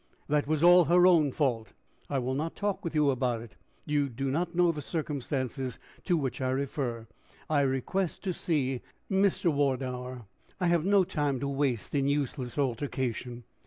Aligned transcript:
"That 0.27 0.47
was 0.47 0.63
all 0.63 0.85
her 0.85 1.05
own 1.05 1.31
fault." 1.31 1.73
"I 2.09 2.17
will 2.17 2.33
not 2.33 2.55
talk 2.55 2.83
with 2.83 2.95
you 2.95 3.11
about 3.11 3.39
it: 3.43 3.55
you 3.85 4.09
do 4.09 4.31
not 4.31 4.55
know 4.55 4.71
the 4.71 4.81
circumstances 4.81 5.77
to 6.05 6.17
which 6.17 6.41
I 6.41 6.49
refer. 6.49 7.05
I 7.47 7.61
request 7.61 8.23
to 8.23 8.33
see 8.33 8.81
Mr. 9.11 9.53
Wardour. 9.53 10.23
I 10.59 10.65
have 10.69 10.85
no 10.85 11.03
time 11.03 11.39
to 11.41 11.47
waste 11.47 11.93
in 11.93 12.07
useless 12.07 12.57
altercation." 12.57 13.43